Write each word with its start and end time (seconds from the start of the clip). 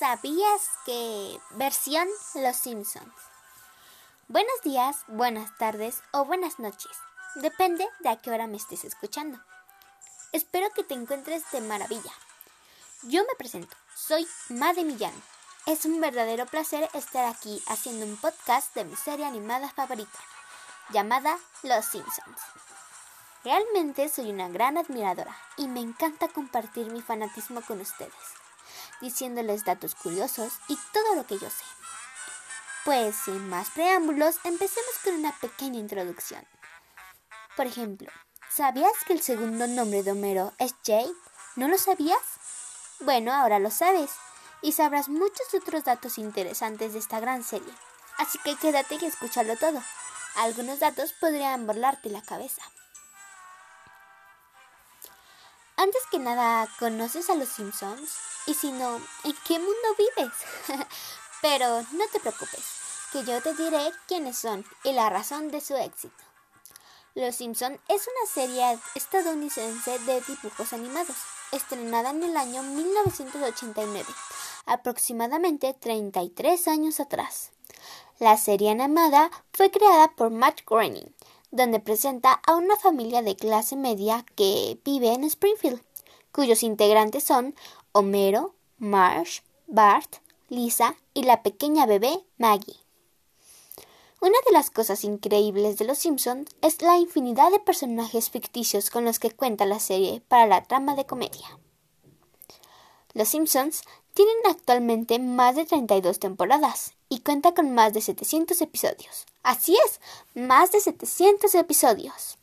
¿Sabías 0.00 0.62
que 0.86 1.38
versión 1.50 2.08
Los 2.36 2.56
Simpsons? 2.56 3.12
Buenos 4.28 4.62
días, 4.64 4.96
buenas 5.08 5.54
tardes 5.58 6.02
o 6.12 6.24
buenas 6.24 6.58
noches. 6.58 6.90
Depende 7.34 7.86
de 7.98 8.08
a 8.08 8.16
qué 8.16 8.30
hora 8.30 8.46
me 8.46 8.56
estés 8.56 8.86
escuchando. 8.86 9.38
Espero 10.32 10.70
que 10.70 10.84
te 10.84 10.94
encuentres 10.94 11.42
de 11.50 11.60
maravilla. 11.60 12.14
Yo 13.02 13.20
me 13.24 13.34
presento, 13.36 13.76
soy 13.94 14.26
Made 14.48 14.84
Millán. 14.84 15.12
Es 15.66 15.84
un 15.84 16.00
verdadero 16.00 16.46
placer 16.46 16.88
estar 16.94 17.26
aquí 17.26 17.62
haciendo 17.66 18.06
un 18.06 18.16
podcast 18.16 18.74
de 18.74 18.86
mi 18.86 18.96
serie 18.96 19.26
animada 19.26 19.68
favorita, 19.68 20.18
llamada 20.94 21.38
Los 21.62 21.84
Simpsons. 21.84 22.40
Realmente 23.44 24.08
soy 24.08 24.30
una 24.30 24.48
gran 24.48 24.78
admiradora 24.78 25.36
y 25.58 25.68
me 25.68 25.80
encanta 25.80 26.28
compartir 26.28 26.86
mi 26.86 27.02
fanatismo 27.02 27.60
con 27.60 27.82
ustedes 27.82 28.39
diciéndoles 29.00 29.64
datos 29.64 29.94
curiosos 29.94 30.52
y 30.68 30.78
todo 30.92 31.14
lo 31.14 31.26
que 31.26 31.38
yo 31.38 31.48
sé. 31.50 31.64
Pues 32.84 33.14
sin 33.14 33.48
más 33.48 33.70
preámbulos, 33.70 34.36
empecemos 34.44 34.92
con 35.04 35.14
una 35.14 35.32
pequeña 35.38 35.78
introducción. 35.78 36.44
Por 37.56 37.66
ejemplo, 37.66 38.10
¿sabías 38.50 38.92
que 39.06 39.12
el 39.12 39.20
segundo 39.20 39.66
nombre 39.66 40.02
de 40.02 40.12
Homero 40.12 40.52
es 40.58 40.74
Jay? 40.84 41.10
¿No 41.56 41.68
lo 41.68 41.76
sabías? 41.76 42.18
Bueno, 43.00 43.32
ahora 43.32 43.58
lo 43.58 43.70
sabes 43.70 44.10
y 44.62 44.72
sabrás 44.72 45.08
muchos 45.08 45.54
otros 45.54 45.84
datos 45.84 46.18
interesantes 46.18 46.92
de 46.92 46.98
esta 46.98 47.20
gran 47.20 47.44
serie. 47.44 47.72
Así 48.18 48.38
que 48.38 48.56
quédate 48.56 48.98
y 49.00 49.04
escúchalo 49.04 49.56
todo. 49.56 49.82
Algunos 50.36 50.78
datos 50.78 51.12
podrían 51.14 51.66
volarte 51.66 52.08
la 52.08 52.22
cabeza. 52.22 52.62
Antes 55.76 56.02
que 56.10 56.18
nada, 56.18 56.68
¿conoces 56.78 57.30
a 57.30 57.34
los 57.34 57.48
Simpsons? 57.48 58.29
Y 58.46 58.54
si 58.54 58.72
no, 58.72 58.96
¿en 59.24 59.34
qué 59.46 59.58
mundo 59.58 59.74
vives? 59.98 60.32
Pero 61.42 61.82
no 61.92 62.04
te 62.12 62.20
preocupes, 62.20 62.64
que 63.12 63.24
yo 63.24 63.40
te 63.42 63.54
diré 63.54 63.92
quiénes 64.06 64.38
son 64.38 64.64
y 64.84 64.92
la 64.92 65.10
razón 65.10 65.50
de 65.50 65.60
su 65.60 65.76
éxito. 65.76 66.14
Los 67.14 67.36
Simpson 67.36 67.80
es 67.88 68.06
una 68.06 68.32
serie 68.32 68.78
estadounidense 68.94 69.98
de 70.00 70.20
dibujos 70.20 70.72
animados, 70.72 71.16
estrenada 71.50 72.10
en 72.10 72.22
el 72.22 72.36
año 72.36 72.62
1989, 72.62 74.06
aproximadamente 74.66 75.74
33 75.74 76.68
años 76.68 77.00
atrás. 77.00 77.50
La 78.20 78.36
serie 78.36 78.70
animada 78.70 79.30
fue 79.52 79.70
creada 79.70 80.12
por 80.14 80.30
Matt 80.30 80.60
Groening, 80.64 81.12
donde 81.50 81.80
presenta 81.80 82.34
a 82.46 82.54
una 82.54 82.76
familia 82.76 83.22
de 83.22 83.34
clase 83.34 83.74
media 83.76 84.24
que 84.36 84.78
vive 84.84 85.12
en 85.12 85.24
Springfield, 85.24 85.82
cuyos 86.30 86.62
integrantes 86.62 87.24
son 87.24 87.56
Homero, 87.92 88.54
Marsh, 88.78 89.40
Bart, 89.66 90.16
Lisa 90.48 90.96
y 91.12 91.24
la 91.24 91.42
pequeña 91.42 91.86
bebé 91.86 92.24
Maggie. 92.38 92.76
Una 94.20 94.36
de 94.46 94.52
las 94.52 94.70
cosas 94.70 95.02
increíbles 95.02 95.76
de 95.78 95.86
Los 95.86 95.98
Simpson 95.98 96.46
es 96.62 96.82
la 96.82 96.98
infinidad 96.98 97.50
de 97.50 97.58
personajes 97.58 98.30
ficticios 98.30 98.90
con 98.90 99.04
los 99.04 99.18
que 99.18 99.32
cuenta 99.32 99.66
la 99.66 99.80
serie 99.80 100.22
para 100.28 100.46
la 100.46 100.62
trama 100.62 100.94
de 100.94 101.04
comedia. 101.06 101.58
Los 103.12 103.28
Simpsons 103.28 103.82
tienen 104.14 104.36
actualmente 104.48 105.18
más 105.18 105.56
de 105.56 105.64
32 105.64 106.20
temporadas 106.20 106.94
y 107.08 107.20
cuenta 107.20 107.54
con 107.54 107.74
más 107.74 107.92
de 107.92 108.02
700 108.02 108.60
episodios. 108.60 109.26
Así 109.42 109.76
es, 109.86 110.00
más 110.34 110.70
de 110.70 110.80
700 110.80 111.54
episodios. 111.56 112.38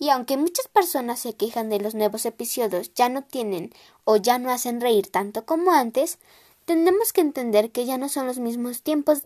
Y 0.00 0.08
aunque 0.08 0.38
muchas 0.38 0.66
personas 0.66 1.20
se 1.20 1.34
quejan 1.34 1.68
de 1.68 1.78
los 1.78 1.94
nuevos 1.94 2.24
episodios 2.24 2.92
ya 2.94 3.10
no 3.10 3.22
tienen 3.22 3.72
o 4.04 4.16
ya 4.16 4.38
no 4.38 4.50
hacen 4.50 4.80
reír 4.80 5.10
tanto 5.10 5.44
como 5.44 5.72
antes, 5.72 6.18
tenemos 6.64 7.12
que 7.12 7.20
entender 7.20 7.70
que 7.70 7.84
ya 7.84 7.98
no 7.98 8.08
son 8.08 8.26
los 8.26 8.38
mismos 8.38 8.80
tiempos 8.80 9.24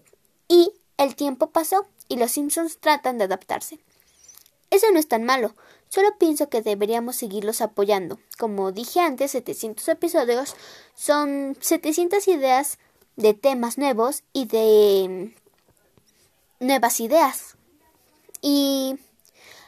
y 0.49 0.73
el 0.99 1.15
tiempo 1.15 1.51
pasó 1.51 1.87
y 2.09 2.17
los 2.17 2.33
Simpsons 2.33 2.79
tratan 2.79 3.19
de 3.19 3.25
adaptarse. 3.25 3.79
Eso 4.71 4.91
no 4.93 4.99
es 4.99 5.07
tan 5.07 5.23
malo, 5.23 5.55
solo 5.89 6.19
pienso 6.19 6.49
que 6.49 6.61
deberíamos 6.61 7.15
seguirlos 7.15 7.61
apoyando. 7.61 8.19
Como 8.37 8.73
dije 8.73 8.99
antes, 8.99 9.31
700 9.31 9.87
episodios 9.87 10.57
son 10.97 11.57
700 11.61 12.27
ideas 12.27 12.79
de 13.15 13.33
temas 13.33 13.79
nuevos 13.79 14.25
y 14.33 14.47
de 14.47 15.37
nuevas 16.59 16.99
ideas. 16.99 17.55
Y 18.43 18.97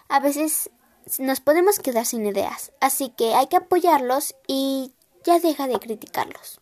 a 0.09 0.19
veces 0.19 0.71
nos 1.19 1.41
podemos 1.41 1.78
quedar 1.78 2.05
sin 2.05 2.27
ideas, 2.27 2.72
así 2.81 3.11
que 3.11 3.34
hay 3.34 3.47
que 3.47 3.56
apoyarlos 3.56 4.34
y 4.47 4.93
ya 5.25 5.39
deja 5.39 5.67
de 5.69 5.78
criticarlos. 5.78 6.61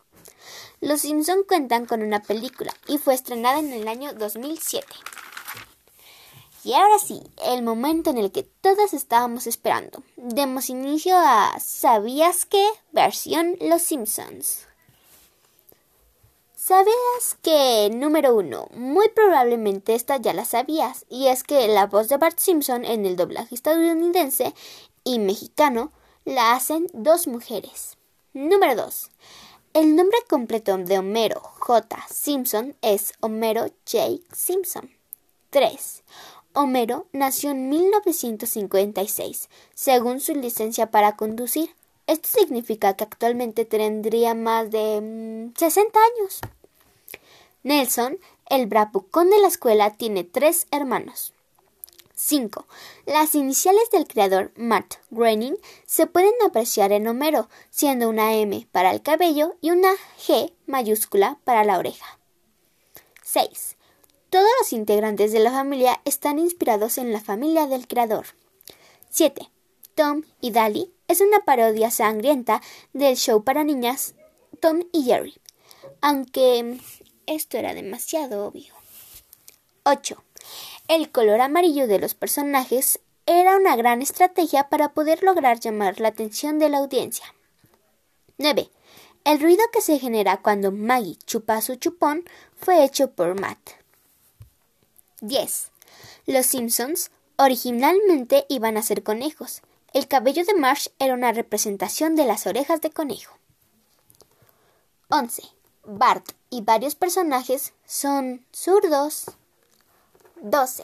Los 0.80 1.00
Simpson 1.00 1.44
cuentan 1.48 1.86
con 1.86 2.02
una 2.02 2.22
película 2.22 2.74
y 2.88 2.98
fue 2.98 3.14
estrenada 3.14 3.58
en 3.58 3.72
el 3.72 3.88
año 3.88 4.12
2007. 4.12 4.86
Y 6.64 6.72
ahora 6.72 6.98
sí, 6.98 7.22
el 7.44 7.62
momento 7.62 8.10
en 8.10 8.18
el 8.18 8.32
que 8.32 8.42
todos 8.42 8.94
estábamos 8.94 9.46
esperando. 9.46 10.02
Demos 10.16 10.70
inicio 10.70 11.14
a 11.16 11.58
¿Sabías 11.60 12.46
qué? 12.46 12.66
versión 12.92 13.56
Los 13.60 13.82
Simpsons. 13.82 14.66
¿Sabías 16.66 17.36
que, 17.42 17.90
número 17.92 18.34
uno, 18.34 18.68
muy 18.72 19.10
probablemente 19.10 19.94
esta 19.94 20.16
ya 20.16 20.32
la 20.32 20.46
sabías, 20.46 21.04
y 21.10 21.26
es 21.26 21.42
que 21.42 21.68
la 21.68 21.86
voz 21.86 22.08
de 22.08 22.16
Bart 22.16 22.38
Simpson 22.38 22.86
en 22.86 23.04
el 23.04 23.16
doblaje 23.16 23.54
estadounidense 23.54 24.54
y 25.04 25.18
mexicano 25.18 25.92
la 26.24 26.54
hacen 26.54 26.86
dos 26.94 27.26
mujeres? 27.26 27.98
Número 28.32 28.76
2. 28.76 29.10
El 29.74 29.94
nombre 29.94 30.16
completo 30.26 30.78
de 30.78 30.98
Homero 30.98 31.38
J. 31.38 31.98
Simpson 32.10 32.74
es 32.80 33.12
Homero 33.20 33.66
J. 33.86 34.22
Simpson. 34.32 34.90
3. 35.50 36.02
Homero 36.54 37.06
nació 37.12 37.50
en 37.50 37.68
1956, 37.68 39.50
según 39.74 40.18
su 40.18 40.34
licencia 40.34 40.90
para 40.90 41.14
conducir. 41.14 41.74
Esto 42.06 42.28
significa 42.28 42.94
que 42.94 43.04
actualmente 43.04 43.64
tendría 43.64 44.34
más 44.34 44.70
de 44.70 45.50
60 45.56 45.98
mm, 45.98 46.02
años. 46.02 46.40
Nelson, 47.62 48.18
el 48.50 48.66
bravucón 48.66 49.30
de 49.30 49.40
la 49.40 49.48
escuela, 49.48 49.90
tiene 49.90 50.24
tres 50.24 50.66
hermanos. 50.70 51.32
5. 52.14 52.66
Las 53.06 53.34
iniciales 53.34 53.90
del 53.90 54.06
creador 54.06 54.52
Matt 54.54 54.96
Groening 55.10 55.56
se 55.84 56.06
pueden 56.06 56.34
apreciar 56.46 56.92
en 56.92 57.08
Homero, 57.08 57.48
siendo 57.70 58.08
una 58.08 58.34
M 58.34 58.68
para 58.70 58.92
el 58.92 59.02
cabello 59.02 59.56
y 59.60 59.70
una 59.70 59.92
G 60.24 60.52
mayúscula 60.66 61.38
para 61.44 61.64
la 61.64 61.78
oreja. 61.78 62.18
6. 63.22 63.76
Todos 64.30 64.48
los 64.60 64.72
integrantes 64.72 65.32
de 65.32 65.40
la 65.40 65.50
familia 65.50 66.00
están 66.04 66.38
inspirados 66.38 66.98
en 66.98 67.12
la 67.12 67.20
familia 67.20 67.66
del 67.66 67.88
creador. 67.88 68.26
7. 69.10 69.50
Tom 69.94 70.22
y 70.40 70.50
Daly 70.50 70.92
es 71.14 71.20
una 71.20 71.44
parodia 71.44 71.92
sangrienta 71.92 72.60
del 72.92 73.14
show 73.14 73.44
para 73.44 73.62
niñas 73.62 74.16
Tom 74.58 74.82
y 74.92 75.04
Jerry, 75.04 75.40
aunque 76.00 76.80
esto 77.26 77.56
era 77.56 77.72
demasiado 77.72 78.46
obvio. 78.46 78.74
8. 79.84 80.24
El 80.88 81.12
color 81.12 81.40
amarillo 81.40 81.86
de 81.86 82.00
los 82.00 82.14
personajes 82.14 82.98
era 83.26 83.56
una 83.56 83.76
gran 83.76 84.02
estrategia 84.02 84.68
para 84.68 84.92
poder 84.92 85.22
lograr 85.22 85.60
llamar 85.60 86.00
la 86.00 86.08
atención 86.08 86.58
de 86.58 86.68
la 86.68 86.78
audiencia. 86.78 87.26
9. 88.38 88.68
El 89.22 89.40
ruido 89.40 89.62
que 89.72 89.82
se 89.82 90.00
genera 90.00 90.42
cuando 90.42 90.72
Maggie 90.72 91.16
chupa 91.26 91.60
su 91.60 91.76
chupón 91.76 92.24
fue 92.56 92.82
hecho 92.82 93.12
por 93.12 93.40
Matt. 93.40 93.70
10. 95.20 95.70
Los 96.26 96.46
Simpsons 96.46 97.12
originalmente 97.36 98.46
iban 98.48 98.76
a 98.76 98.82
ser 98.82 99.04
conejos. 99.04 99.62
El 99.94 100.08
cabello 100.08 100.44
de 100.44 100.54
Marsh 100.54 100.88
era 100.98 101.14
una 101.14 101.30
representación 101.30 102.16
de 102.16 102.24
las 102.24 102.48
orejas 102.48 102.80
de 102.80 102.90
conejo. 102.90 103.38
11. 105.08 105.44
Bart 105.84 106.32
y 106.50 106.62
varios 106.62 106.96
personajes 106.96 107.74
son 107.86 108.44
zurdos. 108.52 109.26
12. 110.42 110.82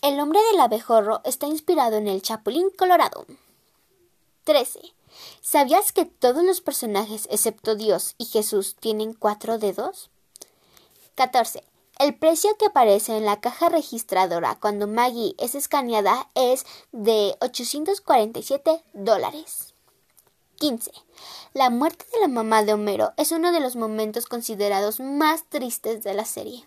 El 0.00 0.16
nombre 0.16 0.40
del 0.50 0.60
abejorro 0.60 1.20
está 1.24 1.46
inspirado 1.46 1.96
en 1.98 2.08
el 2.08 2.22
Chapulín 2.22 2.70
Colorado. 2.70 3.26
13. 4.44 4.80
¿Sabías 5.42 5.92
que 5.92 6.06
todos 6.06 6.42
los 6.42 6.62
personajes 6.62 7.28
excepto 7.30 7.74
Dios 7.74 8.14
y 8.16 8.24
Jesús 8.24 8.76
tienen 8.80 9.12
cuatro 9.12 9.58
dedos? 9.58 10.08
14. 11.16 11.62
El 12.02 12.16
precio 12.16 12.56
que 12.58 12.66
aparece 12.66 13.16
en 13.16 13.24
la 13.24 13.40
caja 13.40 13.68
registradora 13.68 14.58
cuando 14.58 14.88
Maggie 14.88 15.36
es 15.38 15.54
escaneada 15.54 16.28
es 16.34 16.66
de 16.90 17.36
847 17.40 18.82
dólares. 18.92 19.72
15. 20.56 20.90
La 21.54 21.70
muerte 21.70 22.04
de 22.12 22.18
la 22.22 22.26
mamá 22.26 22.64
de 22.64 22.72
Homero 22.72 23.12
es 23.16 23.30
uno 23.30 23.52
de 23.52 23.60
los 23.60 23.76
momentos 23.76 24.26
considerados 24.26 24.98
más 24.98 25.44
tristes 25.48 26.02
de 26.02 26.14
la 26.14 26.24
serie. 26.24 26.64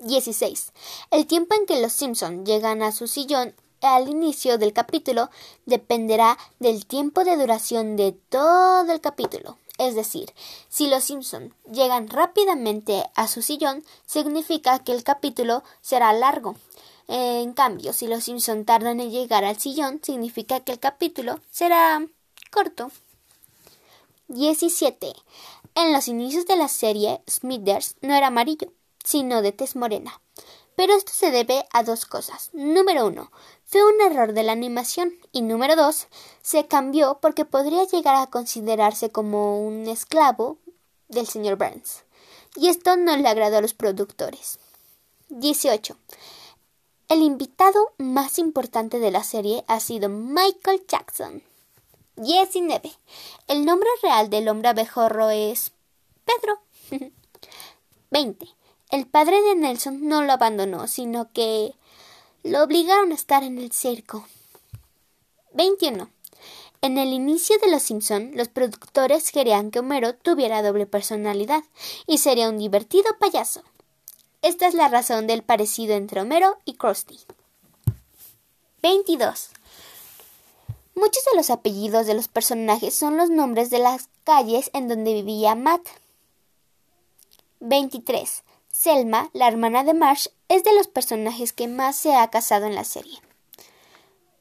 16. 0.00 0.72
El 1.10 1.26
tiempo 1.26 1.54
en 1.54 1.64
que 1.64 1.80
los 1.80 1.94
Simpson 1.94 2.44
llegan 2.44 2.82
a 2.82 2.92
su 2.92 3.06
sillón 3.06 3.54
al 3.80 4.10
inicio 4.10 4.58
del 4.58 4.74
capítulo 4.74 5.30
dependerá 5.64 6.36
del 6.58 6.84
tiempo 6.84 7.24
de 7.24 7.38
duración 7.38 7.96
de 7.96 8.12
todo 8.12 8.92
el 8.92 9.00
capítulo. 9.00 9.56
Es 9.78 9.94
decir, 9.94 10.32
si 10.68 10.88
los 10.88 11.04
Simpson 11.04 11.54
llegan 11.70 12.08
rápidamente 12.08 13.04
a 13.14 13.28
su 13.28 13.42
sillón, 13.42 13.84
significa 14.06 14.80
que 14.80 14.92
el 14.92 15.04
capítulo 15.04 15.62
será 15.80 16.12
largo. 16.12 16.56
En 17.06 17.54
cambio, 17.54 17.92
si 17.92 18.06
los 18.06 18.24
Simpson 18.24 18.64
tardan 18.64 19.00
en 19.00 19.10
llegar 19.10 19.44
al 19.44 19.58
sillón, 19.58 20.00
significa 20.02 20.60
que 20.60 20.72
el 20.72 20.78
capítulo 20.78 21.40
será 21.50 22.04
corto. 22.50 22.90
17. 24.26 25.14
En 25.74 25.92
los 25.92 26.08
inicios 26.08 26.44
de 26.46 26.56
la 26.56 26.68
serie, 26.68 27.22
Smithers 27.30 27.94
no 28.02 28.14
era 28.14 28.26
amarillo, 28.26 28.72
sino 29.04 29.40
de 29.40 29.52
tez 29.52 29.76
morena. 29.76 30.20
Pero 30.76 30.94
esto 30.94 31.12
se 31.12 31.30
debe 31.30 31.64
a 31.72 31.82
dos 31.82 32.04
cosas. 32.04 32.50
Número 32.52 33.06
uno, 33.06 33.32
fue 33.68 33.84
un 33.84 34.00
error 34.00 34.32
de 34.32 34.42
la 34.42 34.52
animación. 34.52 35.12
Y 35.30 35.42
número 35.42 35.76
dos, 35.76 36.08
se 36.40 36.66
cambió 36.66 37.18
porque 37.20 37.44
podría 37.44 37.84
llegar 37.84 38.16
a 38.16 38.28
considerarse 38.28 39.10
como 39.10 39.60
un 39.64 39.86
esclavo 39.86 40.58
del 41.08 41.26
señor 41.26 41.56
Burns. 41.56 42.04
Y 42.56 42.68
esto 42.68 42.96
no 42.96 43.16
le 43.16 43.28
agradó 43.28 43.58
a 43.58 43.60
los 43.60 43.74
productores. 43.74 44.58
18. 45.28 45.96
El 47.08 47.22
invitado 47.22 47.92
más 47.98 48.38
importante 48.38 49.00
de 49.00 49.10
la 49.10 49.22
serie 49.22 49.64
ha 49.68 49.80
sido 49.80 50.08
Michael 50.08 50.84
Jackson. 50.88 51.42
19. 52.16 52.90
El 53.48 53.66
nombre 53.66 53.88
real 54.02 54.30
del 54.30 54.48
hombre 54.48 54.70
abejorro 54.70 55.28
es 55.28 55.72
Pedro. 56.24 56.58
20. 58.10 58.46
El 58.90 59.06
padre 59.06 59.42
de 59.42 59.56
Nelson 59.56 60.08
no 60.08 60.22
lo 60.22 60.32
abandonó, 60.32 60.88
sino 60.88 61.30
que 61.32 61.74
lo 62.48 62.62
obligaron 62.62 63.12
a 63.12 63.14
estar 63.14 63.42
en 63.42 63.58
el 63.58 63.72
circo. 63.72 64.26
21. 65.52 66.08
En 66.80 66.96
el 66.96 67.12
inicio 67.12 67.58
de 67.58 67.70
Los 67.70 67.82
Simpson, 67.82 68.32
los 68.34 68.48
productores 68.48 69.32
querían 69.32 69.70
que 69.70 69.80
Homero 69.80 70.14
tuviera 70.14 70.62
doble 70.62 70.86
personalidad 70.86 71.62
y 72.06 72.18
sería 72.18 72.48
un 72.48 72.58
divertido 72.58 73.04
payaso. 73.18 73.62
Esta 74.40 74.66
es 74.66 74.74
la 74.74 74.88
razón 74.88 75.26
del 75.26 75.42
parecido 75.42 75.94
entre 75.94 76.20
Homero 76.20 76.56
y 76.64 76.74
Krusty. 76.74 77.18
22. 78.82 79.50
Muchos 80.94 81.24
de 81.30 81.36
los 81.36 81.50
apellidos 81.50 82.06
de 82.06 82.14
los 82.14 82.28
personajes 82.28 82.94
son 82.94 83.16
los 83.16 83.28
nombres 83.28 83.70
de 83.70 83.80
las 83.80 84.08
calles 84.24 84.70
en 84.72 84.88
donde 84.88 85.12
vivía 85.12 85.54
Matt. 85.54 85.86
23. 87.60 88.42
Selma, 88.80 89.28
la 89.32 89.48
hermana 89.48 89.82
de 89.82 89.92
Marsh, 89.92 90.28
es 90.46 90.62
de 90.62 90.72
los 90.72 90.86
personajes 90.86 91.52
que 91.52 91.66
más 91.66 91.96
se 91.96 92.14
ha 92.14 92.30
casado 92.30 92.66
en 92.66 92.76
la 92.76 92.84
serie. 92.84 93.20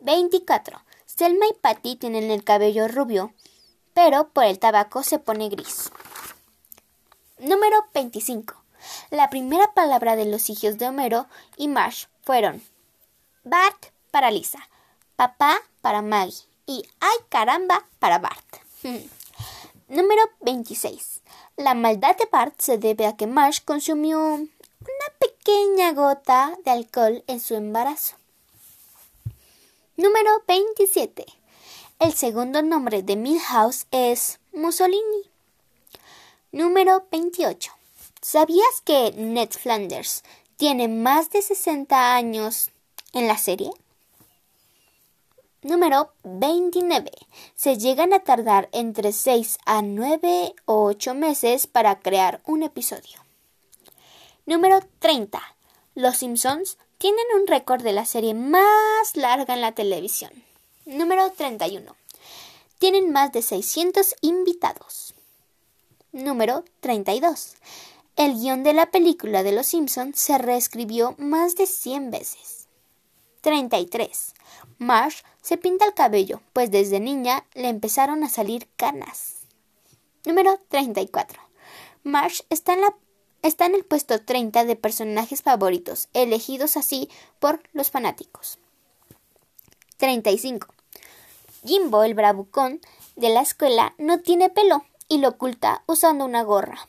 24. 0.02 0.80
Selma 1.08 1.48
y 1.48 1.54
Patty 1.56 1.96
tienen 1.96 2.30
el 2.30 2.44
cabello 2.44 2.88
rubio, 2.88 3.34
pero 3.96 4.30
por 4.30 4.44
el 4.44 4.60
tabaco 4.60 5.02
se 5.02 5.18
pone 5.18 5.50
gris. 5.50 5.92
Número 7.40 7.88
25. 7.96 8.54
La 9.10 9.32
primera 9.32 9.74
palabra 9.74 10.16
de 10.16 10.26
los 10.26 10.52
hijos 10.52 10.78
de 10.78 10.88
Homero 10.88 11.26
y 11.58 11.68
Marsh 11.68 12.06
fueron 12.22 12.62
Bart 13.44 13.88
para 14.12 14.30
Lisa, 14.30 14.70
papá 15.16 15.58
para 15.82 16.04
Maggie 16.04 16.46
y 16.68 16.84
ay 17.00 17.18
caramba 17.30 17.88
para 17.98 18.20
Bart. 18.20 18.58
Número 19.88 20.22
26. 20.42 21.24
La 21.58 21.74
maldad 21.74 22.16
de 22.16 22.28
Bart 22.32 22.54
se 22.62 22.78
debe 22.78 23.08
a 23.08 23.18
que 23.18 23.26
Marsh 23.26 23.64
consumió 23.66 24.20
una 24.20 24.48
pequeña 25.18 25.92
gota 25.92 26.56
de 26.64 26.70
alcohol 26.70 27.24
en 27.26 27.40
su 27.40 27.56
embarazo. 27.56 28.16
Número 29.96 30.30
27. 30.48 31.26
El 31.98 32.14
segundo 32.14 32.62
nombre 32.62 33.02
de 33.02 33.16
Milhouse 33.16 33.88
es 33.90 34.40
Mussolini. 34.54 35.32
Número 36.52 37.08
28. 37.12 37.72
¿Sabías 38.22 38.82
que 38.86 39.14
Ned 39.14 39.50
Flanders 39.50 40.24
tiene 40.58 40.88
más 40.88 41.32
de 41.32 41.42
60 41.42 42.14
años 42.16 42.70
en 43.14 43.28
la 43.28 43.40
serie? 43.40 43.72
Número 45.68 46.14
29. 46.24 47.12
Se 47.56 47.78
llegan 47.78 48.14
a 48.14 48.20
tardar 48.20 48.70
entre 48.72 49.12
6 49.12 49.58
a 49.66 49.82
9 49.82 50.56
o 50.64 50.86
8 50.86 51.14
meses 51.14 51.68
para 51.68 52.00
crear 52.00 52.40
un 52.46 52.64
episodio. 52.64 53.20
Número 54.46 54.80
30. 55.00 55.42
Los 55.94 56.16
Simpsons 56.16 56.78
tienen 56.98 57.26
un 57.38 57.48
récord 57.48 57.84
de 57.84 57.92
la 57.92 58.06
serie 58.06 58.34
más 58.34 59.18
larga 59.18 59.56
en 59.56 59.60
la 59.60 59.74
televisión. 59.74 60.32
Número 60.86 61.34
31. 61.34 61.98
Tienen 62.80 63.12
más 63.12 63.34
de 63.34 63.42
600 63.42 64.16
invitados. 64.22 65.16
Número 66.14 66.64
32. 66.80 67.56
El 68.16 68.36
guion 68.40 68.64
de 68.64 68.72
la 68.72 68.86
película 68.86 69.44
de 69.44 69.52
Los 69.52 69.68
Simpsons 69.68 70.18
se 70.18 70.38
reescribió 70.38 71.14
más 71.18 71.58
de 71.58 71.66
100 71.66 72.10
veces. 72.10 72.68
33. 73.42 74.34
Marsh 74.78 75.24
se 75.42 75.58
pinta 75.58 75.86
el 75.86 75.94
cabello, 75.94 76.42
pues 76.54 76.72
desde 76.72 77.00
niña 77.00 77.46
le 77.54 77.70
empezaron 77.70 78.24
a 78.24 78.30
salir 78.30 78.68
canas. 78.76 79.38
Número 80.26 80.60
34. 80.70 81.42
Marsh 82.04 82.42
está 82.50 82.74
en, 82.74 82.82
la, 82.82 82.96
está 83.42 83.66
en 83.66 83.76
el 83.76 83.86
puesto 83.86 84.24
30 84.24 84.66
de 84.66 84.76
personajes 84.76 85.42
favoritos, 85.42 86.10
elegidos 86.14 86.78
así 86.78 87.10
por 87.40 87.62
los 87.74 87.92
fanáticos. 87.92 88.60
35. 89.98 90.68
Jimbo, 91.66 92.04
el 92.04 92.14
bravucón 92.14 92.82
de 93.16 93.30
la 93.30 93.42
escuela, 93.42 93.96
no 93.98 94.20
tiene 94.20 94.50
pelo 94.50 94.86
y 95.10 95.18
lo 95.18 95.30
oculta 95.30 95.84
usando 95.88 96.26
una 96.26 96.44
gorra. 96.44 96.88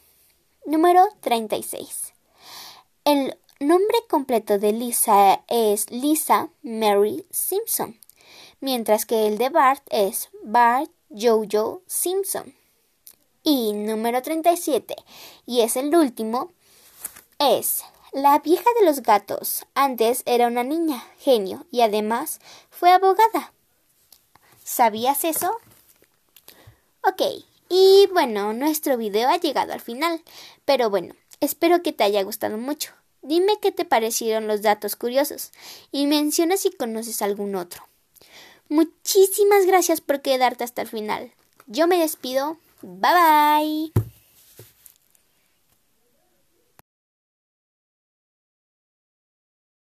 Número 0.67 1.03
36. 1.21 2.13
El 3.05 3.39
nombre 3.61 3.99
completo 4.09 4.59
de 4.59 4.73
Lisa 4.73 5.43
es 5.49 5.91
Lisa 5.91 6.49
Mary 6.63 7.27
Simpson, 7.31 7.99
mientras 8.61 9.05
que 9.05 9.27
el 9.27 9.37
de 9.37 9.49
Bart 9.49 9.83
es 9.91 10.29
Bart 10.45 10.91
Jojo 11.11 11.83
Simpson. 11.87 12.55
Y 13.43 13.73
número 13.73 14.23
37, 14.23 14.95
y 15.47 15.63
es 15.63 15.77
el 15.77 15.95
último, 15.95 16.53
es 17.39 17.85
la 18.13 18.39
vieja 18.39 18.71
de 18.79 18.87
los 18.87 19.03
gatos. 19.03 19.67
Antes 19.75 20.23
era 20.27 20.47
una 20.47 20.63
niña, 20.63 21.05
genio, 21.19 21.67
y 21.73 21.81
además 21.81 22.41
fue 22.71 22.93
abogada. 22.93 23.53
¿Sabías 24.63 25.25
eso? 25.25 25.57
Ok, 27.03 27.23
y 27.69 28.09
bueno, 28.13 28.53
nuestro 28.53 28.97
video 28.97 29.29
ha 29.31 29.39
llegado 29.39 29.73
al 29.73 29.81
final, 29.81 30.23
pero 30.65 30.91
bueno, 30.91 31.15
espero 31.41 31.83
que 31.83 31.93
te 31.93 32.05
haya 32.05 32.23
gustado 32.23 32.57
mucho. 32.59 32.98
Dime 33.23 33.55
qué 33.61 33.73
te 33.73 33.85
parecieron 33.85 34.47
los 34.47 34.63
datos 34.63 34.97
curiosos 34.97 35.51
y 35.93 36.07
menciona 36.07 36.57
si 36.57 36.71
conoces 36.71 37.23
algún 37.23 37.55
otro. 37.55 37.83
Muchísimas 38.69 39.67
gracias 39.67 40.01
por 40.01 40.21
quedarte 40.21 40.65
hasta 40.65 40.83
el 40.83 40.89
final. 40.89 41.33
Yo 41.67 41.87
me 41.87 41.99
despido. 41.99 42.59
Bye 42.83 43.93
bye. 43.93 44.08